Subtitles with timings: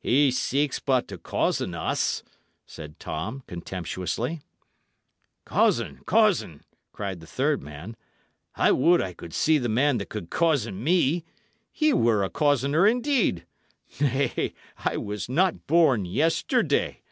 [0.00, 2.22] "He seeks but to cozen us,"
[2.64, 4.40] said Tom, contemptuously.
[5.44, 5.98] "Cozen!
[6.06, 7.94] cozen!" cried the third man.
[8.54, 11.26] "I would I could see the man that could cozen me!
[11.70, 13.44] He were a cozener indeed!
[14.00, 17.02] Nay, I was not born yesterday.